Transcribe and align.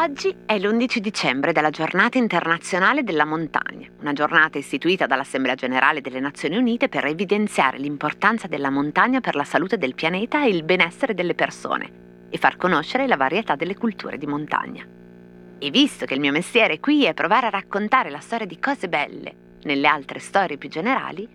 Oggi 0.00 0.34
è 0.46 0.58
l'11 0.58 0.98
dicembre 0.98 1.52
della 1.52 1.70
giornata 1.70 2.18
internazionale 2.18 3.02
della 3.02 3.24
montagna, 3.24 3.88
una 4.00 4.12
giornata 4.12 4.56
istituita 4.56 5.06
dall'Assemblea 5.06 5.54
generale 5.54 6.00
delle 6.00 6.20
Nazioni 6.20 6.56
Unite 6.56 6.88
per 6.88 7.04
evidenziare 7.04 7.78
l'importanza 7.78 8.46
della 8.46 8.70
montagna 8.70 9.20
per 9.20 9.34
la 9.34 9.44
salute 9.44 9.76
del 9.76 9.94
pianeta 9.94 10.44
e 10.44 10.50
il 10.50 10.62
benessere 10.62 11.14
delle 11.14 11.34
persone 11.34 11.90
e 12.30 12.38
far 12.38 12.56
conoscere 12.56 13.06
la 13.06 13.16
varietà 13.16 13.56
delle 13.56 13.76
culture 13.76 14.18
di 14.18 14.26
montagna. 14.26 14.86
E 15.58 15.70
visto 15.70 16.06
che 16.06 16.14
il 16.14 16.20
mio 16.20 16.32
mestiere 16.32 16.78
qui 16.78 17.04
è 17.04 17.12
provare 17.12 17.46
a 17.46 17.50
raccontare 17.50 18.10
la 18.10 18.20
storia 18.20 18.46
di 18.46 18.58
cose 18.60 18.88
belle 18.88 19.34
nelle 19.62 19.88
altre 19.88 20.20
storie 20.20 20.58
più 20.58 20.68
generali, 20.68 21.28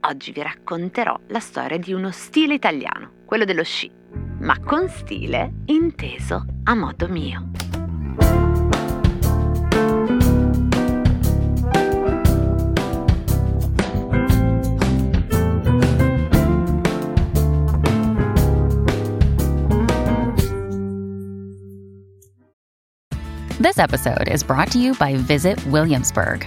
oggi 0.00 0.32
vi 0.32 0.42
racconterò 0.42 1.18
la 1.26 1.40
storia 1.40 1.76
di 1.76 1.92
uno 1.92 2.10
stile 2.10 2.54
italiano, 2.54 3.10
quello 3.26 3.44
dello 3.44 3.64
sci, 3.64 3.90
ma 4.38 4.58
con 4.60 4.88
stile 4.88 5.52
inteso 5.66 6.44
a 6.64 6.74
modo 6.74 7.08
mio. 7.08 7.50
This 23.58 23.78
episode 23.78 24.28
is 24.28 24.44
brought 24.44 24.70
to 24.72 24.78
you 24.78 24.94
by 24.94 25.16
Visit 25.16 25.58
Williamsburg. 25.66 26.46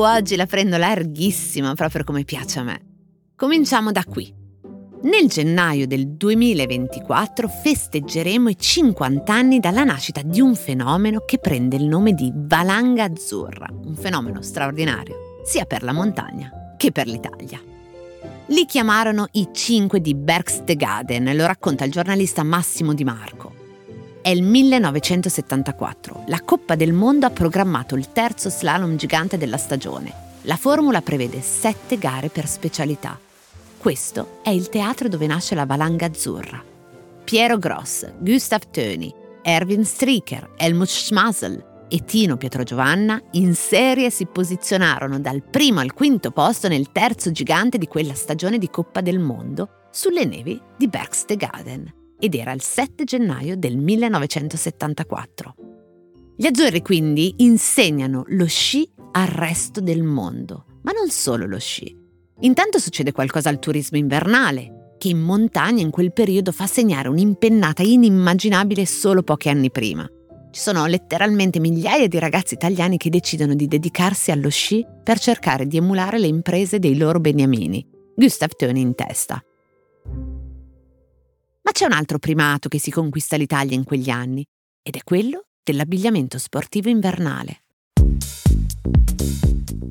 Oggi 0.00 0.36
la 0.36 0.46
prendo 0.46 0.76
larghissima, 0.76 1.74
proprio 1.74 2.04
come 2.04 2.24
piace 2.24 2.58
a 2.58 2.62
me. 2.62 2.80
Cominciamo 3.36 3.92
da 3.92 4.04
qui. 4.04 4.34
Nel 5.00 5.28
gennaio 5.28 5.86
del 5.86 6.08
2024 6.08 7.48
festeggeremo 7.48 8.48
i 8.48 8.58
50 8.58 9.32
anni 9.32 9.60
dalla 9.60 9.84
nascita 9.84 10.22
di 10.22 10.40
un 10.40 10.56
fenomeno 10.56 11.22
che 11.24 11.38
prende 11.38 11.76
il 11.76 11.84
nome 11.84 12.14
di 12.14 12.32
valanga 12.34 13.04
azzurra, 13.04 13.68
un 13.70 13.94
fenomeno 13.94 14.42
straordinario 14.42 15.40
sia 15.44 15.66
per 15.66 15.82
la 15.82 15.92
montagna 15.92 16.74
che 16.76 16.90
per 16.90 17.06
l'Italia. 17.06 17.60
Li 18.46 18.64
chiamarono 18.64 19.28
i 19.32 19.48
5 19.52 20.00
di 20.00 20.14
Berchtesgaden, 20.14 21.36
lo 21.36 21.46
racconta 21.46 21.84
il 21.84 21.92
giornalista 21.92 22.42
Massimo 22.42 22.92
Di 22.92 23.04
Marco. 23.04 23.57
È 24.20 24.30
il 24.30 24.42
1974. 24.42 26.24
La 26.26 26.42
Coppa 26.42 26.74
del 26.74 26.92
Mondo 26.92 27.26
ha 27.26 27.30
programmato 27.30 27.94
il 27.94 28.12
terzo 28.12 28.50
slalom 28.50 28.96
gigante 28.96 29.38
della 29.38 29.56
stagione. 29.56 30.26
La 30.42 30.56
formula 30.56 31.00
prevede 31.00 31.40
sette 31.40 31.98
gare 31.98 32.28
per 32.28 32.46
specialità. 32.46 33.18
Questo 33.78 34.40
è 34.42 34.50
il 34.50 34.68
teatro 34.68 35.08
dove 35.08 35.26
nasce 35.26 35.54
la 35.54 35.66
valanga 35.66 36.06
azzurra. 36.06 36.62
Piero 37.24 37.58
Gross, 37.58 38.10
Gustav 38.18 38.62
Töni, 38.70 39.14
Erwin 39.42 39.84
Stricker, 39.84 40.50
Helmut 40.56 40.88
Schmasel 40.88 41.86
e 41.88 42.04
Tino 42.04 42.36
Pietrogiovanna 42.36 43.22
in 43.32 43.54
serie 43.54 44.10
si 44.10 44.26
posizionarono 44.26 45.20
dal 45.20 45.42
primo 45.42 45.80
al 45.80 45.94
quinto 45.94 46.32
posto 46.32 46.68
nel 46.68 46.92
terzo 46.92 47.30
gigante 47.30 47.78
di 47.78 47.86
quella 47.86 48.14
stagione 48.14 48.58
di 48.58 48.68
Coppa 48.68 49.00
del 49.00 49.20
Mondo 49.20 49.86
sulle 49.90 50.24
nevi 50.24 50.60
di 50.76 50.88
Berchtesgaden 50.88 51.97
ed 52.18 52.34
era 52.34 52.52
il 52.52 52.62
7 52.62 53.04
gennaio 53.04 53.56
del 53.56 53.76
1974. 53.76 55.54
Gli 56.36 56.46
azzurri 56.46 56.82
quindi 56.82 57.34
insegnano 57.38 58.24
lo 58.28 58.46
sci 58.46 58.88
al 59.12 59.26
resto 59.26 59.80
del 59.80 60.02
mondo, 60.02 60.64
ma 60.82 60.92
non 60.92 61.08
solo 61.08 61.46
lo 61.46 61.58
sci. 61.58 61.96
Intanto 62.40 62.78
succede 62.78 63.12
qualcosa 63.12 63.48
al 63.48 63.58
turismo 63.58 63.98
invernale, 63.98 64.94
che 64.98 65.08
in 65.08 65.18
montagna 65.18 65.82
in 65.82 65.90
quel 65.90 66.12
periodo 66.12 66.52
fa 66.52 66.66
segnare 66.66 67.08
un'impennata 67.08 67.82
inimmaginabile 67.82 68.86
solo 68.86 69.22
pochi 69.22 69.48
anni 69.48 69.70
prima. 69.70 70.08
Ci 70.50 70.60
sono 70.60 70.86
letteralmente 70.86 71.60
migliaia 71.60 72.08
di 72.08 72.18
ragazzi 72.18 72.54
italiani 72.54 72.96
che 72.96 73.10
decidono 73.10 73.54
di 73.54 73.66
dedicarsi 73.66 74.30
allo 74.30 74.48
sci 74.48 74.84
per 75.02 75.18
cercare 75.18 75.66
di 75.66 75.76
emulare 75.76 76.18
le 76.18 76.26
imprese 76.26 76.78
dei 76.78 76.96
loro 76.96 77.20
beniamini, 77.20 77.84
Gustav 78.14 78.50
Töni 78.56 78.80
in 78.80 78.94
testa. 78.94 79.42
Ma 81.68 81.74
c'è 81.74 81.84
un 81.84 81.92
altro 81.92 82.18
primato 82.18 82.70
che 82.70 82.80
si 82.80 82.90
conquista 82.90 83.36
l'Italia 83.36 83.76
in 83.76 83.84
quegli 83.84 84.08
anni, 84.08 84.42
ed 84.82 84.96
è 84.96 85.02
quello 85.04 85.48
dell'abbigliamento 85.62 86.38
sportivo 86.38 86.88
invernale. 86.88 87.64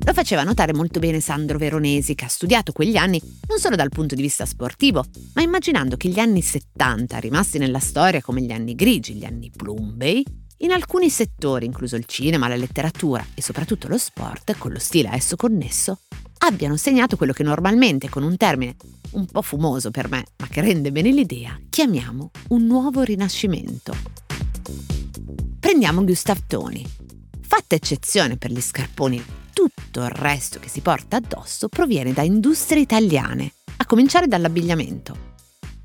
Lo 0.04 0.12
faceva 0.12 0.42
notare 0.42 0.74
molto 0.74 0.98
bene 0.98 1.20
Sandro 1.20 1.56
Veronesi, 1.56 2.16
che 2.16 2.24
ha 2.24 2.28
studiato 2.28 2.72
quegli 2.72 2.96
anni 2.96 3.22
non 3.46 3.60
solo 3.60 3.76
dal 3.76 3.90
punto 3.90 4.16
di 4.16 4.22
vista 4.22 4.44
sportivo, 4.44 5.04
ma 5.34 5.42
immaginando 5.42 5.96
che 5.96 6.08
gli 6.08 6.18
anni 6.18 6.42
70, 6.42 7.16
rimasti 7.18 7.58
nella 7.58 7.78
storia 7.78 8.20
come 8.22 8.42
gli 8.42 8.50
anni 8.50 8.74
grigi, 8.74 9.14
gli 9.14 9.24
anni 9.24 9.52
plumbei, 9.54 10.26
in 10.62 10.72
alcuni 10.72 11.08
settori, 11.08 11.64
incluso 11.64 11.94
il 11.94 12.06
cinema, 12.06 12.48
la 12.48 12.56
letteratura 12.56 13.24
e 13.34 13.40
soprattutto 13.40 13.86
lo 13.86 13.98
sport, 13.98 14.58
con 14.58 14.72
lo 14.72 14.80
stile 14.80 15.10
a 15.10 15.14
esso 15.14 15.36
connesso, 15.36 16.00
abbiano 16.38 16.76
segnato 16.76 17.16
quello 17.16 17.32
che 17.32 17.42
normalmente, 17.42 18.08
con 18.08 18.22
un 18.22 18.36
termine 18.36 18.76
un 19.12 19.26
po' 19.26 19.42
fumoso 19.42 19.90
per 19.90 20.08
me, 20.08 20.24
ma 20.36 20.46
che 20.48 20.60
rende 20.60 20.92
bene 20.92 21.10
l'idea, 21.10 21.58
chiamiamo 21.68 22.30
un 22.48 22.66
nuovo 22.66 23.02
rinascimento. 23.02 23.94
Prendiamo 25.58 26.04
Gustav 26.04 26.38
Toni. 26.46 26.86
Fatta 27.40 27.74
eccezione 27.74 28.36
per 28.36 28.52
gli 28.52 28.60
scarponi, 28.60 29.22
tutto 29.52 30.02
il 30.02 30.10
resto 30.10 30.58
che 30.60 30.68
si 30.68 30.80
porta 30.80 31.16
addosso 31.16 31.68
proviene 31.68 32.12
da 32.12 32.22
industrie 32.22 32.82
italiane, 32.82 33.52
a 33.78 33.86
cominciare 33.86 34.26
dall'abbigliamento. 34.26 35.26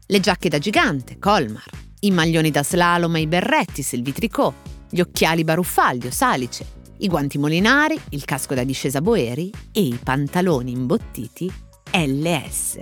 Le 0.06 0.20
giacche 0.20 0.50
da 0.50 0.60
gigante, 0.60 1.18
Colmar, 1.18 1.70
i 2.02 2.12
maglioni 2.12 2.52
da 2.52 2.64
slalom 2.64 3.16
e 3.16 3.22
i 3.22 3.28
berretti, 3.28 3.82
Silvi 3.82 4.12
Tricot, 4.12 4.54
gli 4.90 5.00
occhiali 5.00 5.44
baruffaglio, 5.44 6.12
Salice, 6.12 6.83
i 7.04 7.08
guanti 7.08 7.38
molinari, 7.38 8.00
il 8.10 8.24
casco 8.24 8.56
da 8.56 8.64
discesa 8.64 9.02
Boeri 9.02 9.52
e 9.72 9.82
i 9.82 10.00
pantaloni 10.02 10.72
imbottiti 10.72 11.52
LS. 11.92 12.80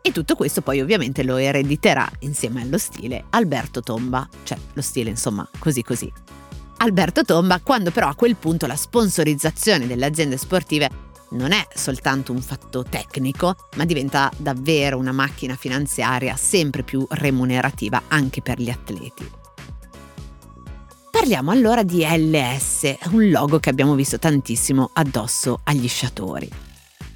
E 0.00 0.12
tutto 0.12 0.34
questo 0.34 0.62
poi 0.62 0.80
ovviamente 0.80 1.22
lo 1.22 1.36
erediterà 1.36 2.10
insieme 2.20 2.62
allo 2.62 2.78
stile 2.78 3.24
Alberto 3.30 3.82
Tomba, 3.82 4.26
cioè 4.44 4.56
lo 4.72 4.80
stile 4.80 5.10
insomma 5.10 5.46
così 5.58 5.82
così. 5.82 6.10
Alberto 6.78 7.22
Tomba 7.22 7.60
quando 7.60 7.90
però 7.90 8.08
a 8.08 8.14
quel 8.14 8.36
punto 8.36 8.66
la 8.66 8.76
sponsorizzazione 8.76 9.86
delle 9.86 10.06
aziende 10.06 10.38
sportive 10.38 11.06
non 11.30 11.52
è 11.52 11.66
soltanto 11.74 12.32
un 12.32 12.40
fatto 12.40 12.82
tecnico, 12.82 13.54
ma 13.76 13.84
diventa 13.84 14.32
davvero 14.38 14.96
una 14.96 15.12
macchina 15.12 15.54
finanziaria 15.54 16.34
sempre 16.36 16.82
più 16.82 17.06
remunerativa 17.10 18.04
anche 18.08 18.40
per 18.40 18.58
gli 18.58 18.70
atleti. 18.70 19.47
Parliamo 21.28 21.50
allora 21.50 21.82
di 21.82 22.06
LS, 22.08 22.94
un 23.10 23.28
logo 23.28 23.58
che 23.58 23.68
abbiamo 23.68 23.94
visto 23.94 24.18
tantissimo 24.18 24.88
addosso 24.94 25.60
agli 25.64 25.86
sciatori. 25.86 26.48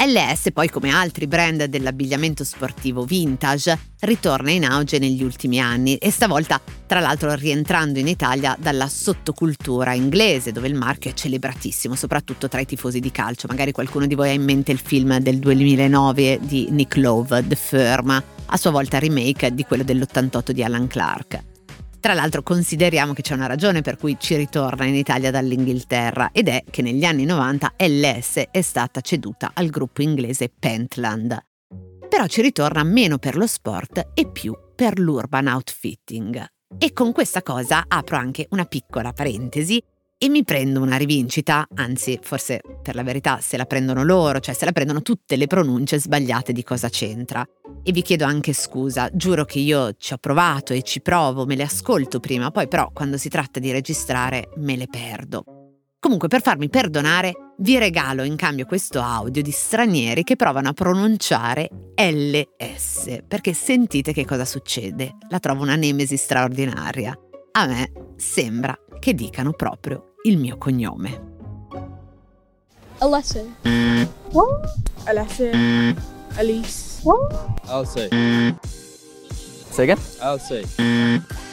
LS 0.04 0.50
poi 0.52 0.68
come 0.68 0.90
altri 0.90 1.26
brand 1.26 1.64
dell'abbigliamento 1.64 2.44
sportivo 2.44 3.06
vintage 3.06 3.78
ritorna 4.00 4.50
in 4.50 4.66
auge 4.66 4.98
negli 4.98 5.22
ultimi 5.22 5.60
anni 5.60 5.96
e 5.96 6.10
stavolta 6.10 6.60
tra 6.86 7.00
l'altro 7.00 7.32
rientrando 7.34 8.00
in 8.00 8.06
Italia 8.06 8.54
dalla 8.60 8.86
sottocultura 8.86 9.94
inglese 9.94 10.52
dove 10.52 10.68
il 10.68 10.74
marchio 10.74 11.10
è 11.10 11.14
celebratissimo 11.14 11.94
soprattutto 11.94 12.48
tra 12.48 12.60
i 12.60 12.66
tifosi 12.66 13.00
di 13.00 13.10
calcio. 13.10 13.46
Magari 13.48 13.72
qualcuno 13.72 14.04
di 14.04 14.14
voi 14.14 14.28
ha 14.28 14.32
in 14.32 14.44
mente 14.44 14.72
il 14.72 14.78
film 14.78 15.20
del 15.20 15.38
2009 15.38 16.38
di 16.42 16.66
Nick 16.68 16.96
Love, 16.96 17.46
The 17.46 17.56
Firm, 17.56 18.22
a 18.44 18.56
sua 18.58 18.70
volta 18.70 18.98
remake 18.98 19.54
di 19.54 19.64
quello 19.64 19.84
dell'88 19.84 20.50
di 20.50 20.62
Alan 20.62 20.86
Clark. 20.86 21.44
Tra 22.02 22.14
l'altro 22.14 22.42
consideriamo 22.42 23.12
che 23.12 23.22
c'è 23.22 23.34
una 23.34 23.46
ragione 23.46 23.80
per 23.80 23.96
cui 23.96 24.16
ci 24.18 24.34
ritorna 24.34 24.86
in 24.86 24.96
Italia 24.96 25.30
dall'Inghilterra 25.30 26.30
ed 26.32 26.48
è 26.48 26.64
che 26.68 26.82
negli 26.82 27.04
anni 27.04 27.24
90 27.24 27.74
LS 27.78 28.46
è 28.50 28.60
stata 28.60 29.00
ceduta 29.00 29.52
al 29.54 29.68
gruppo 29.68 30.02
inglese 30.02 30.50
Pentland. 30.50 31.38
Però 32.08 32.26
ci 32.26 32.42
ritorna 32.42 32.82
meno 32.82 33.18
per 33.18 33.36
lo 33.36 33.46
sport 33.46 34.08
e 34.14 34.28
più 34.28 34.52
per 34.74 34.98
l'urban 34.98 35.46
outfitting. 35.46 36.44
E 36.76 36.92
con 36.92 37.12
questa 37.12 37.40
cosa 37.40 37.84
apro 37.86 38.16
anche 38.16 38.48
una 38.50 38.64
piccola 38.64 39.12
parentesi 39.12 39.80
e 40.22 40.28
mi 40.28 40.44
prendo 40.44 40.80
una 40.80 40.96
rivincita, 40.96 41.66
anzi 41.74 42.16
forse 42.22 42.60
per 42.80 42.94
la 42.94 43.02
verità 43.02 43.40
se 43.40 43.56
la 43.56 43.64
prendono 43.64 44.04
loro, 44.04 44.38
cioè 44.38 44.54
se 44.54 44.64
la 44.64 44.70
prendono 44.70 45.02
tutte 45.02 45.34
le 45.34 45.48
pronunce 45.48 45.98
sbagliate 45.98 46.52
di 46.52 46.62
cosa 46.62 46.88
c'entra. 46.88 47.44
E 47.82 47.90
vi 47.90 48.02
chiedo 48.02 48.24
anche 48.24 48.52
scusa, 48.52 49.10
giuro 49.12 49.44
che 49.44 49.58
io 49.58 49.94
ci 49.98 50.12
ho 50.12 50.18
provato 50.18 50.74
e 50.74 50.82
ci 50.82 51.00
provo, 51.00 51.44
me 51.44 51.56
le 51.56 51.64
ascolto 51.64 52.20
prima, 52.20 52.52
poi 52.52 52.68
però 52.68 52.92
quando 52.92 53.16
si 53.16 53.28
tratta 53.28 53.58
di 53.58 53.72
registrare 53.72 54.50
me 54.58 54.76
le 54.76 54.86
perdo. 54.86 55.42
Comunque 55.98 56.28
per 56.28 56.40
farmi 56.40 56.68
perdonare 56.68 57.54
vi 57.58 57.76
regalo 57.78 58.22
in 58.22 58.36
cambio 58.36 58.64
questo 58.64 59.00
audio 59.00 59.42
di 59.42 59.50
stranieri 59.50 60.22
che 60.22 60.36
provano 60.36 60.68
a 60.68 60.72
pronunciare 60.72 61.68
LS, 61.96 63.24
perché 63.26 63.54
sentite 63.54 64.12
che 64.12 64.24
cosa 64.24 64.44
succede. 64.44 65.16
La 65.30 65.40
trovo 65.40 65.62
una 65.62 65.74
nemesi 65.74 66.16
straordinaria. 66.16 67.12
A 67.54 67.66
me 67.66 67.92
sembra 68.14 68.76
che 69.00 69.14
dicano 69.14 69.50
proprio 69.50 70.11
il 70.24 70.38
mio 70.38 70.56
cognome. 70.56 71.20
Alessa. 73.00 73.42
What? 74.30 74.70
Alessa. 75.06 75.50
Elise. 76.38 77.00
What? 77.02 77.34
Elsie. 77.68 78.08
Say 79.70 79.84
again? 79.84 79.98
Elsie. 80.20 80.64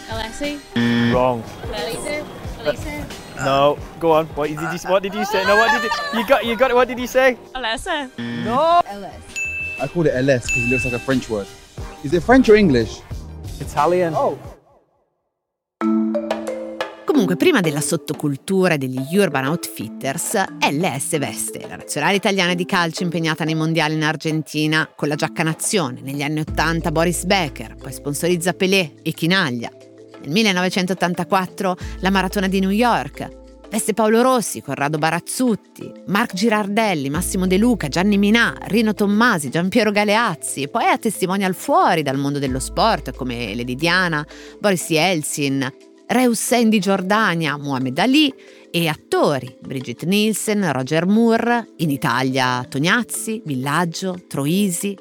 Alessi. 0.10 0.60
Wrong. 1.12 1.44
Elisa. 1.74 2.25
Elisa. 2.63 3.06
No. 3.44 3.77
Go 4.00 4.12
on. 4.12 4.27
What 4.36 4.50
did 4.50 4.60
you 4.60 4.89
What 4.89 5.01
did 5.01 5.13
you 5.16 5.25
say? 5.25 5.44
No. 5.45 5.56
What 5.56 5.71
did 5.71 5.83
you, 5.83 6.19
you 6.19 6.27
got? 6.27 6.45
You 6.45 6.56
got 6.56 6.71
it. 6.71 6.75
What 6.75 6.88
did 6.88 7.00
you 7.00 7.07
say? 7.07 7.38
Alessa. 7.56 8.10
No. 8.19 8.81
I 9.81 9.88
called 9.88 10.07
it 10.07 10.13
LS 10.13 10.45
because 10.45 10.63
it 10.66 10.69
looks 10.69 10.86
like 10.86 10.94
a 10.94 11.00
French 11.00 11.30
word. 11.30 11.48
Is 12.04 12.13
it 12.13 12.21
French 12.21 12.48
or 12.50 12.56
English? 12.56 13.01
Italian. 13.60 14.13
Oh. 14.16 14.38
Comunque, 17.30 17.48
prima 17.48 17.62
della 17.62 17.86
sottocultura 17.86 18.76
degli 18.76 19.16
Urban 19.16 19.46
Outfitters, 19.46 20.34
LS 20.68 21.20
veste 21.20 21.64
la 21.68 21.76
nazionale 21.76 22.16
italiana 22.16 22.56
di 22.56 22.66
calcio 22.66 23.04
impegnata 23.04 23.44
nei 23.44 23.54
mondiali 23.54 23.94
in 23.94 24.04
Argentina 24.04 24.90
con 24.96 25.08
la 25.08 25.14
giacca 25.14 25.44
nazione, 25.44 26.02
negli 26.02 26.24
anni 26.24 26.40
80 26.40 26.92
Boris 26.92 27.26
Becker, 27.26 27.76
poi 27.76 27.94
sponsorizza 27.94 28.54
Pelé 28.54 28.94
e 29.04 29.12
Chinaglia. 29.12 29.70
Nel 30.22 30.31
1984 30.31 31.78
la 32.00 32.10
maratona 32.10 32.48
di 32.48 32.62
New 32.62 32.72
York, 32.72 33.28
veste 33.70 33.94
Paolo 33.94 34.24
Rossi, 34.24 34.64
Corrado 34.64 34.98
Barazzutti, 34.98 35.92
Marc 36.08 36.34
Girardelli, 36.34 37.12
Massimo 37.12 37.46
De 37.46 37.60
Luca, 37.60 37.90
Gianni 37.90 38.18
Minà, 38.18 38.58
Rino 38.62 38.96
Tommasi, 38.96 39.50
Giampiero 39.50 39.92
Galeazzi, 39.92 40.68
poi 40.68 40.88
ha 40.88 40.98
testimonial 40.98 41.54
fuori 41.54 42.02
dal 42.02 42.18
mondo 42.18 42.40
dello 42.40 42.60
sport 42.60 43.14
come 43.14 43.54
Lady 43.54 43.76
Diana, 43.76 44.26
Boris 44.60 44.90
Yeltsin, 44.90 45.72
Re 46.12 46.26
Hussein 46.26 46.70
di 46.70 46.80
Giordania, 46.80 47.56
Muhammad 47.56 47.96
Ali 48.00 48.34
e 48.72 48.88
attori 48.88 49.56
Brigitte 49.62 50.08
Nielsen, 50.08 50.72
Roger 50.72 51.06
Moore, 51.06 51.74
in 51.78 51.92
Italia 51.92 52.66
Tognazzi, 52.68 53.44
Villaggio, 53.46 54.24
Troisi. 54.28 54.98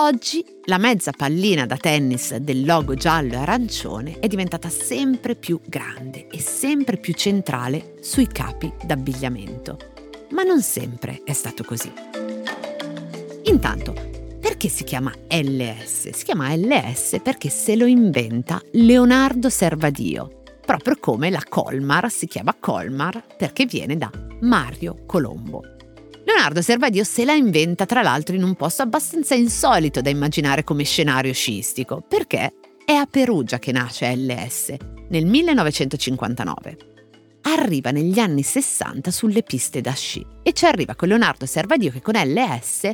Oggi 0.00 0.44
la 0.64 0.78
mezza 0.78 1.12
pallina 1.12 1.64
da 1.64 1.76
tennis 1.76 2.34
del 2.38 2.64
logo 2.64 2.96
giallo 2.96 3.34
e 3.34 3.36
arancione 3.36 4.18
è 4.18 4.26
diventata 4.26 4.68
sempre 4.68 5.36
più 5.36 5.60
grande 5.64 6.26
e 6.28 6.40
sempre 6.40 6.96
più 6.96 7.14
centrale 7.14 7.94
sui 8.00 8.26
capi 8.26 8.72
d'abbigliamento. 8.82 9.78
Ma 10.30 10.42
non 10.42 10.60
sempre 10.60 11.20
è 11.22 11.34
stato 11.34 11.62
così. 11.62 11.92
Intanto, 13.44 14.10
perché 14.42 14.68
si 14.68 14.82
chiama 14.82 15.14
LS? 15.28 16.10
Si 16.10 16.24
chiama 16.24 16.52
LS 16.52 17.20
perché 17.22 17.48
se 17.48 17.76
lo 17.76 17.86
inventa 17.86 18.60
Leonardo 18.72 19.48
Servadio, 19.48 20.42
proprio 20.66 20.96
come 20.98 21.30
la 21.30 21.44
Colmar 21.48 22.10
si 22.10 22.26
chiama 22.26 22.56
Colmar 22.58 23.24
perché 23.36 23.66
viene 23.66 23.96
da 23.96 24.10
Mario 24.40 25.04
Colombo. 25.06 25.62
Leonardo 26.24 26.60
Servadio 26.60 27.04
se 27.04 27.24
la 27.24 27.34
inventa 27.34 27.86
tra 27.86 28.02
l'altro 28.02 28.34
in 28.34 28.42
un 28.42 28.56
posto 28.56 28.82
abbastanza 28.82 29.36
insolito 29.36 30.00
da 30.00 30.10
immaginare 30.10 30.64
come 30.64 30.82
scenario 30.82 31.32
sciistico, 31.32 32.04
perché 32.06 32.52
è 32.84 32.92
a 32.94 33.06
Perugia 33.06 33.60
che 33.60 33.70
nasce 33.70 34.12
LS, 34.12 34.74
nel 35.10 35.24
1959. 35.24 36.76
Arriva 37.42 37.92
negli 37.92 38.18
anni 38.18 38.42
60 38.42 39.12
sulle 39.12 39.44
piste 39.44 39.80
da 39.80 39.92
sci 39.92 40.26
e 40.42 40.52
ci 40.52 40.66
arriva 40.66 40.96
con 40.96 41.06
Leonardo 41.06 41.46
Servadio 41.46 41.92
che 41.92 42.02
con 42.02 42.14
LS 42.14 42.90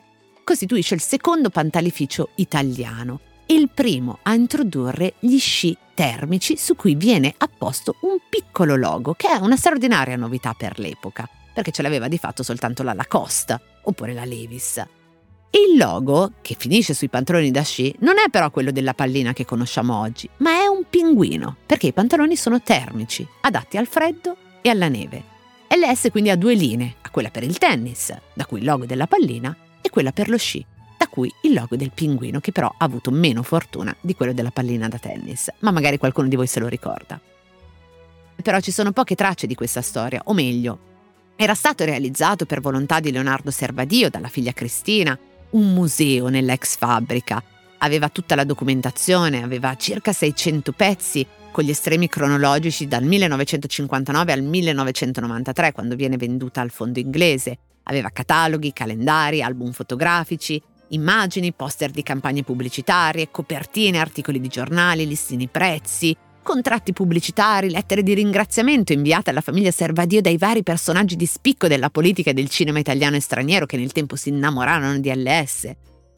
costituisce 0.48 0.94
il 0.94 1.02
secondo 1.02 1.50
pantalificio 1.50 2.30
italiano 2.36 3.20
e 3.44 3.52
il 3.52 3.68
primo 3.68 4.20
a 4.22 4.32
introdurre 4.32 5.12
gli 5.18 5.38
sci 5.38 5.76
termici 5.92 6.56
su 6.56 6.74
cui 6.74 6.94
viene 6.94 7.34
apposto 7.36 7.96
un 8.00 8.16
piccolo 8.30 8.74
logo, 8.74 9.12
che 9.12 9.28
è 9.28 9.36
una 9.36 9.58
straordinaria 9.58 10.16
novità 10.16 10.54
per 10.56 10.78
l'epoca, 10.78 11.28
perché 11.52 11.70
ce 11.70 11.82
l'aveva 11.82 12.08
di 12.08 12.16
fatto 12.16 12.42
soltanto 12.42 12.82
la 12.82 12.94
Lacoste 12.94 13.60
oppure 13.82 14.14
la 14.14 14.24
Levis. 14.24 14.82
Il 15.50 15.76
logo, 15.76 16.32
che 16.40 16.56
finisce 16.58 16.94
sui 16.94 17.10
pantaloni 17.10 17.50
da 17.50 17.62
sci, 17.62 17.94
non 17.98 18.16
è 18.16 18.30
però 18.30 18.50
quello 18.50 18.70
della 18.70 18.94
pallina 18.94 19.34
che 19.34 19.44
conosciamo 19.44 20.00
oggi, 20.00 20.30
ma 20.38 20.62
è 20.62 20.66
un 20.66 20.84
pinguino, 20.88 21.56
perché 21.66 21.88
i 21.88 21.92
pantaloni 21.92 22.36
sono 22.36 22.62
termici, 22.62 23.26
adatti 23.42 23.76
al 23.76 23.86
freddo 23.86 24.34
e 24.62 24.70
alla 24.70 24.88
neve. 24.88 25.22
LS 25.68 26.08
quindi 26.10 26.30
ha 26.30 26.36
due 26.36 26.54
linee, 26.54 26.94
a 27.02 27.10
quella 27.10 27.28
per 27.28 27.42
il 27.42 27.58
tennis, 27.58 28.16
da 28.32 28.46
cui 28.46 28.60
il 28.60 28.64
logo 28.64 28.86
della 28.86 29.06
pallina, 29.06 29.54
e 29.88 29.90
quella 29.90 30.12
per 30.12 30.28
lo 30.28 30.36
sci, 30.36 30.64
da 30.96 31.08
cui 31.08 31.32
il 31.42 31.54
logo 31.54 31.74
del 31.74 31.92
pinguino, 31.92 32.40
che 32.40 32.52
però 32.52 32.68
ha 32.68 32.84
avuto 32.84 33.10
meno 33.10 33.42
fortuna 33.42 33.94
di 34.00 34.14
quello 34.14 34.32
della 34.32 34.50
pallina 34.50 34.88
da 34.88 34.98
tennis, 34.98 35.50
ma 35.60 35.70
magari 35.70 35.98
qualcuno 35.98 36.28
di 36.28 36.36
voi 36.36 36.46
se 36.46 36.60
lo 36.60 36.68
ricorda. 36.68 37.18
Però 38.40 38.60
ci 38.60 38.70
sono 38.70 38.92
poche 38.92 39.14
tracce 39.14 39.46
di 39.46 39.54
questa 39.54 39.82
storia, 39.82 40.20
o 40.26 40.34
meglio, 40.34 40.86
era 41.36 41.54
stato 41.54 41.84
realizzato 41.84 42.46
per 42.46 42.60
volontà 42.60 43.00
di 43.00 43.10
Leonardo 43.10 43.50
Servadio 43.50 44.10
dalla 44.10 44.28
figlia 44.28 44.52
Cristina, 44.52 45.18
un 45.50 45.72
museo 45.72 46.28
nell'ex 46.28 46.76
fabbrica. 46.76 47.42
Aveva 47.78 48.08
tutta 48.08 48.34
la 48.34 48.44
documentazione, 48.44 49.42
aveva 49.42 49.74
circa 49.76 50.12
600 50.12 50.72
pezzi, 50.72 51.26
con 51.50 51.64
gli 51.64 51.70
estremi 51.70 52.08
cronologici 52.08 52.86
dal 52.86 53.04
1959 53.04 54.32
al 54.32 54.42
1993, 54.42 55.72
quando 55.72 55.96
viene 55.96 56.16
venduta 56.16 56.60
al 56.60 56.70
fondo 56.70 56.98
inglese. 56.98 57.58
Aveva 57.88 58.10
cataloghi, 58.10 58.72
calendari, 58.72 59.42
album 59.42 59.72
fotografici, 59.72 60.62
immagini, 60.88 61.52
poster 61.52 61.90
di 61.90 62.02
campagne 62.02 62.42
pubblicitarie, 62.42 63.30
copertine, 63.30 63.98
articoli 63.98 64.40
di 64.40 64.48
giornali, 64.48 65.06
listini 65.06 65.48
prezzi, 65.48 66.16
contratti 66.42 66.92
pubblicitari, 66.92 67.70
lettere 67.70 68.02
di 68.02 68.14
ringraziamento 68.14 68.92
inviate 68.92 69.30
alla 69.30 69.40
famiglia 69.40 69.70
Servadio 69.70 70.20
dai 70.20 70.38
vari 70.38 70.62
personaggi 70.62 71.16
di 71.16 71.26
spicco 71.26 71.66
della 71.66 71.90
politica 71.90 72.30
e 72.30 72.34
del 72.34 72.48
cinema 72.48 72.78
italiano 72.78 73.16
e 73.16 73.20
straniero 73.20 73.66
che 73.66 73.76
nel 73.76 73.92
tempo 73.92 74.16
si 74.16 74.30
innamorarono 74.30 74.98
di 74.98 75.14
LS. 75.14 75.70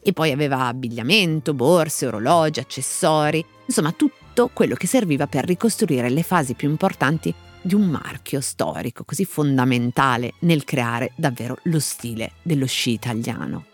E 0.03 0.13
poi 0.13 0.31
aveva 0.33 0.67
abbigliamento, 0.67 1.53
borse, 1.53 2.07
orologi, 2.07 2.61
accessori, 2.61 3.45
insomma 3.67 3.93
tutto 3.93 4.51
quello 4.53 4.75
che 4.75 4.87
serviva 4.87 5.27
per 5.27 5.45
ricostruire 5.45 6.09
le 6.09 6.23
fasi 6.23 6.55
più 6.55 6.71
importanti 6.71 7.35
di 7.63 7.75
un 7.75 7.87
marchio 7.89 8.41
storico 8.41 9.05
così 9.05 9.25
fondamentale 9.25 10.35
nel 10.41 10.65
creare 10.65 11.13
davvero 11.15 11.59
lo 11.65 11.81
stile 11.81 12.33
dello 12.43 12.67
sci 12.67 12.93
italiano. 12.93 13.65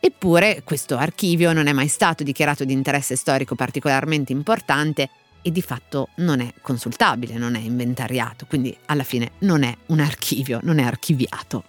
Eppure 0.00 0.62
questo 0.64 0.96
archivio 0.96 1.52
non 1.52 1.66
è 1.66 1.72
mai 1.72 1.88
stato 1.88 2.22
dichiarato 2.22 2.64
di 2.64 2.72
interesse 2.72 3.16
storico 3.16 3.54
particolarmente 3.54 4.32
importante 4.32 5.08
e 5.40 5.50
di 5.50 5.62
fatto 5.62 6.08
non 6.16 6.40
è 6.40 6.52
consultabile, 6.60 7.36
non 7.36 7.54
è 7.54 7.60
inventariato, 7.60 8.46
quindi 8.46 8.76
alla 8.86 9.04
fine 9.04 9.32
non 9.40 9.62
è 9.62 9.74
un 9.86 10.00
archivio, 10.00 10.60
non 10.62 10.78
è 10.78 10.84
archiviato. 10.84 11.64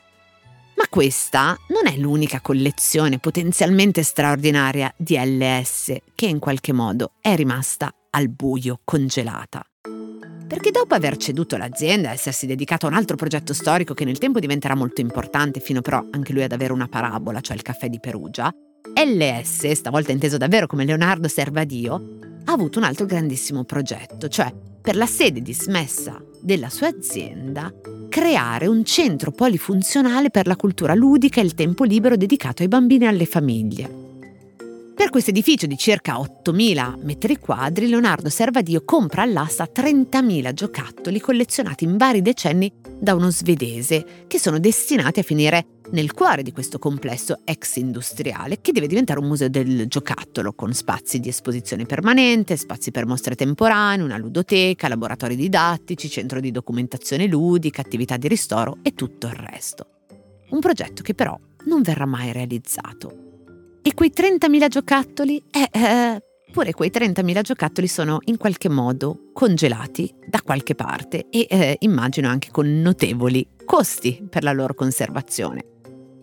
Ma 0.76 0.86
questa 0.90 1.58
non 1.70 1.92
è 1.92 1.98
l'unica 1.98 2.42
collezione 2.42 3.20
potenzialmente 3.20 4.04
straordinaria 4.04 4.94
di 4.98 5.18
LS 5.18 5.96
che 6.14 6.26
in 6.26 6.40
qualche 6.40 6.74
modo 6.74 7.14
è 7.22 7.36
rimasta 7.36 7.94
al 8.10 8.28
buio 8.30 8.80
congelata 8.84 9.66
perché 10.48 10.72
dopo 10.72 10.94
aver 10.94 11.18
ceduto 11.18 11.58
l'azienda 11.58 12.10
e 12.10 12.14
essersi 12.14 12.46
dedicato 12.46 12.86
a 12.86 12.90
un 12.90 12.96
altro 12.96 13.16
progetto 13.16 13.54
storico 13.54 13.94
che 13.94 14.06
nel 14.06 14.18
tempo 14.18 14.40
diventerà 14.40 14.76
molto 14.76 15.02
importante, 15.02 15.60
fino 15.60 15.82
però 15.82 16.06
anche 16.12 16.34
lui 16.34 16.44
ad 16.44 16.52
avere 16.52 16.74
una 16.74 16.88
parabola, 16.88 17.42
cioè 17.42 17.56
il 17.56 17.62
caffè 17.62 17.90
di 17.90 18.00
Perugia, 18.00 18.54
LS, 18.94 19.72
stavolta 19.72 20.12
inteso 20.12 20.38
davvero 20.38 20.68
come 20.68 20.86
Leonardo 20.86 21.28
Servadio, 21.28 22.20
ha 22.46 22.52
avuto 22.52 22.78
un 22.78 22.86
altro 22.86 23.06
grandissimo 23.06 23.64
progetto, 23.64 24.28
cioè 24.28 24.54
per 24.82 24.96
la 24.96 25.08
sede 25.08 25.42
dismessa 25.42 26.22
della 26.40 26.70
sua 26.70 26.88
azienda 26.88 27.74
creare 28.08 28.68
un 28.68 28.86
centro 28.86 29.32
polifunzionale 29.32 30.30
per 30.30 30.46
la 30.46 30.56
cultura 30.56 30.94
ludica 30.94 31.42
e 31.42 31.44
il 31.44 31.56
tempo 31.56 31.84
libero 31.84 32.16
dedicato 32.16 32.62
ai 32.62 32.68
bambini 32.68 33.06
e 33.06 33.08
alle 33.08 33.26
famiglie. 33.26 34.05
Per 35.06 35.14
questo 35.14 35.30
edificio 35.30 35.68
di 35.68 35.78
circa 35.78 36.16
8.000 36.16 37.04
metri 37.04 37.38
quadri, 37.38 37.88
Leonardo 37.88 38.28
Servadio 38.28 38.84
compra 38.84 39.22
all'asta 39.22 39.70
30.000 39.72 40.52
giocattoli 40.52 41.20
collezionati 41.20 41.84
in 41.84 41.96
vari 41.96 42.24
decenni 42.24 42.74
da 43.00 43.14
uno 43.14 43.30
svedese 43.30 44.26
che 44.26 44.40
sono 44.40 44.58
destinati 44.58 45.20
a 45.20 45.24
finire 45.24 45.68
nel 45.92 46.12
cuore 46.12 46.42
di 46.42 46.52
questo 46.52 46.80
complesso 46.80 47.42
ex 47.46 47.76
industriale 47.76 48.62
che 48.62 48.72
deve 48.72 48.88
diventare 48.88 49.20
un 49.20 49.28
museo 49.28 49.48
del 49.48 49.86
giocattolo 49.86 50.54
con 50.54 50.74
spazi 50.74 51.20
di 51.20 51.30
esposizione 51.30 51.86
permanente, 51.86 52.58
spazi 52.58 52.90
per 52.90 53.06
mostre 53.06 53.36
temporanee, 53.36 54.04
una 54.04 54.18
ludoteca, 54.18 54.88
laboratori 54.88 55.36
didattici, 55.36 56.10
centro 56.10 56.40
di 56.40 56.50
documentazione 56.50 57.28
ludica, 57.28 57.82
attività 57.82 58.18
di 58.18 58.28
ristoro 58.28 58.80
e 58.82 58.96
tutto 58.96 59.28
il 59.28 59.34
resto. 59.34 59.86
Un 60.50 60.60
progetto 60.60 61.04
che 61.04 61.14
però 61.14 61.40
non 61.66 61.84
verrà 61.84 62.08
mai 62.08 62.32
realizzato. 62.32 63.25
E 63.88 63.94
quei 63.94 64.12
30.000 64.12 64.68
giocattoli, 64.68 65.40
eh, 65.52 65.70
eh, 65.72 66.24
pure 66.52 66.74
quei 66.74 66.90
30.000 66.92 67.42
giocattoli 67.42 67.86
sono 67.86 68.18
in 68.24 68.38
qualche 68.38 68.68
modo 68.68 69.30
congelati 69.32 70.12
da 70.26 70.42
qualche 70.42 70.74
parte 70.74 71.28
e 71.30 71.46
eh, 71.48 71.76
immagino 71.82 72.28
anche 72.28 72.50
con 72.50 72.82
notevoli 72.82 73.48
costi 73.64 74.26
per 74.28 74.42
la 74.42 74.54
loro 74.54 74.74
conservazione. 74.74 75.64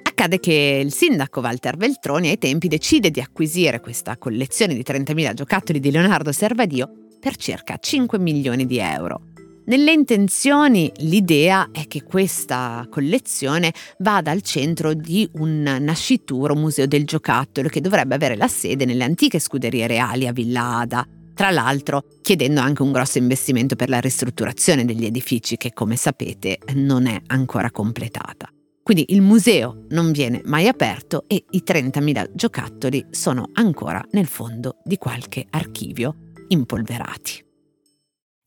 Accade 0.02 0.40
che 0.40 0.80
il 0.84 0.92
sindaco 0.92 1.38
Walter 1.38 1.76
Veltroni 1.76 2.30
ai 2.30 2.38
tempi 2.38 2.66
decide 2.66 3.12
di 3.12 3.20
acquisire 3.20 3.78
questa 3.78 4.16
collezione 4.18 4.74
di 4.74 4.82
30.000 4.82 5.32
giocattoli 5.32 5.78
di 5.78 5.92
Leonardo 5.92 6.32
Servadio 6.32 6.90
per 7.20 7.36
circa 7.36 7.76
5 7.76 8.18
milioni 8.18 8.66
di 8.66 8.78
euro. 8.78 9.31
Nelle 9.64 9.92
intenzioni 9.92 10.90
l'idea 10.96 11.68
è 11.70 11.86
che 11.86 12.02
questa 12.02 12.84
collezione 12.90 13.72
vada 13.98 14.32
al 14.32 14.42
centro 14.42 14.92
di 14.92 15.28
un 15.34 15.62
nascituro 15.80 16.56
museo 16.56 16.86
del 16.86 17.04
giocattolo 17.04 17.68
che 17.68 17.80
dovrebbe 17.80 18.16
avere 18.16 18.36
la 18.36 18.48
sede 18.48 18.84
nelle 18.84 19.04
antiche 19.04 19.38
scuderie 19.38 19.86
reali 19.86 20.26
a 20.26 20.32
Villa 20.32 20.78
Ada, 20.78 21.06
tra 21.32 21.50
l'altro 21.50 22.02
chiedendo 22.22 22.60
anche 22.60 22.82
un 22.82 22.90
grosso 22.90 23.18
investimento 23.18 23.76
per 23.76 23.88
la 23.88 24.00
ristrutturazione 24.00 24.84
degli 24.84 25.04
edifici 25.04 25.56
che 25.56 25.72
come 25.72 25.94
sapete 25.94 26.58
non 26.74 27.06
è 27.06 27.20
ancora 27.28 27.70
completata. 27.70 28.48
Quindi 28.82 29.06
il 29.10 29.22
museo 29.22 29.84
non 29.90 30.10
viene 30.10 30.40
mai 30.44 30.66
aperto 30.66 31.22
e 31.28 31.44
i 31.50 31.62
30.000 31.64 32.30
giocattoli 32.34 33.06
sono 33.10 33.48
ancora 33.52 34.04
nel 34.10 34.26
fondo 34.26 34.78
di 34.82 34.96
qualche 34.96 35.46
archivio 35.48 36.16
impolverati. 36.48 37.50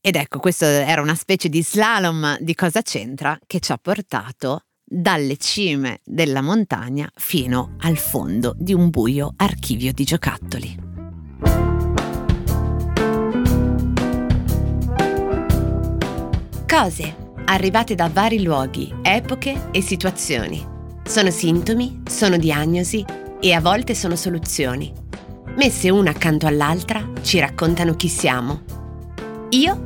Ed 0.06 0.14
ecco, 0.14 0.38
questo 0.38 0.66
era 0.66 1.02
una 1.02 1.16
specie 1.16 1.48
di 1.48 1.64
slalom 1.64 2.36
di 2.38 2.54
cosa 2.54 2.80
c'entra 2.80 3.36
che 3.44 3.58
ci 3.58 3.72
ha 3.72 3.76
portato 3.76 4.66
dalle 4.84 5.36
cime 5.36 5.98
della 6.04 6.42
montagna 6.42 7.10
fino 7.12 7.74
al 7.80 7.96
fondo 7.96 8.54
di 8.56 8.72
un 8.72 8.88
buio 8.88 9.32
archivio 9.34 9.92
di 9.92 10.04
giocattoli. 10.04 10.78
Cose 16.68 17.16
arrivate 17.46 17.96
da 17.96 18.08
vari 18.08 18.44
luoghi, 18.44 18.94
epoche 19.02 19.70
e 19.72 19.82
situazioni. 19.82 20.64
Sono 21.02 21.30
sintomi, 21.30 22.02
sono 22.08 22.36
diagnosi 22.36 23.04
e 23.40 23.52
a 23.52 23.60
volte 23.60 23.96
sono 23.96 24.14
soluzioni. 24.14 24.92
Messe 25.56 25.90
una 25.90 26.10
accanto 26.10 26.46
all'altra 26.46 27.10
ci 27.22 27.40
raccontano 27.40 27.96
chi 27.96 28.06
siamo. 28.06 28.62
Io 29.50 29.85